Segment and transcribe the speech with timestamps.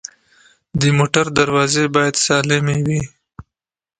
[0.79, 3.01] د موټر دروازې باید سالمې وي.